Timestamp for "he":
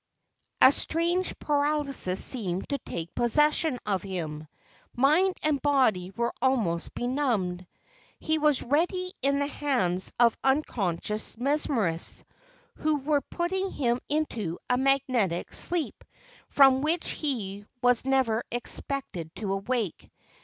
8.19-8.39, 17.11-17.67